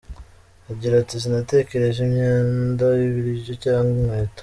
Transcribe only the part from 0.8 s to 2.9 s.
ati “Sinatekereje imyenda,